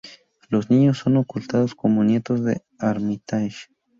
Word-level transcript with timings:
Los 0.49 0.71
niños 0.71 0.97
son 0.97 1.15
ocultados 1.17 1.75
como 1.75 2.03
nietos 2.03 2.43
de 2.43 2.63
Armitage. 2.79 3.67